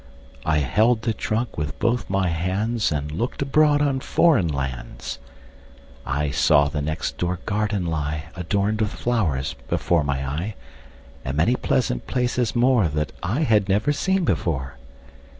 I 0.47 0.57
held 0.57 1.03
the 1.03 1.13
trunk 1.13 1.59
with 1.59 1.77
both 1.77 2.09
my 2.09 2.31
handsAnd 2.31 3.11
looked 3.15 3.43
abroad 3.43 3.83
on 3.83 3.99
foreign 3.99 4.47
lands.I 4.47 6.31
saw 6.31 6.67
the 6.69 6.81
next 6.81 7.19
door 7.19 7.37
garden 7.45 7.85
lie, 7.85 8.23
Adorned 8.35 8.81
with 8.81 8.93
flowers, 8.93 9.53
before 9.67 10.03
my 10.03 10.25
eye, 10.27 10.55
And 11.23 11.37
many 11.37 11.55
pleasant 11.55 12.07
places 12.07 12.53
moreThat 12.53 13.09
I 13.21 13.41
had 13.41 13.69
never 13.69 13.93
seen 13.93 14.25
before. 14.25 14.79